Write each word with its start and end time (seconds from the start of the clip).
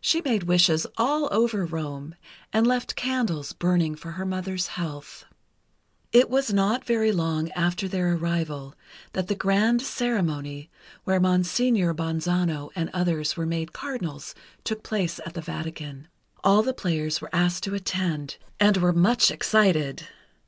She 0.00 0.20
made 0.22 0.42
wishes 0.42 0.88
all 0.96 1.28
over 1.30 1.64
Rome, 1.64 2.16
and 2.52 2.66
left 2.66 2.96
candles 2.96 3.52
burning 3.52 3.94
for 3.94 4.10
her 4.18 4.26
mother's 4.26 4.66
health. 4.74 5.24
It 6.10 6.28
was 6.28 6.52
not 6.52 6.84
very 6.84 7.12
long 7.12 7.52
after 7.52 7.86
their 7.86 8.14
arrival 8.16 8.74
that 9.12 9.28
the 9.28 9.36
grand 9.36 9.80
ceremony, 9.80 10.68
where 11.04 11.20
Monseigneur 11.20 11.94
Bonzano 11.94 12.70
and 12.74 12.90
others 12.92 13.36
were 13.36 13.46
made 13.46 13.72
Cardinals, 13.72 14.34
took 14.64 14.82
place 14.82 15.20
at 15.24 15.34
the 15.34 15.40
Vatican. 15.42 16.08
All 16.42 16.64
the 16.64 16.74
players 16.74 17.20
were 17.20 17.30
asked 17.32 17.62
to 17.62 17.74
attend, 17.76 18.36
and 18.58 18.78
were 18.78 18.92
much 18.92 19.30
excited. 19.30 20.08